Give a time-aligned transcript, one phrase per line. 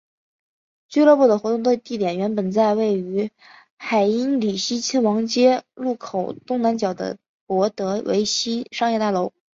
[0.87, 3.29] 俱乐部的活动地点原本在位于
[3.77, 9.31] 海因里希亲王街路口东南角的博德维希商业大楼。